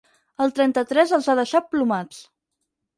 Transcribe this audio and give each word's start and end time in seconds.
El 0.45 0.53
trenta-tres 0.59 1.15
els 1.19 1.29
ha 1.29 1.37
deixat 1.43 1.71
plomats. 1.77 2.27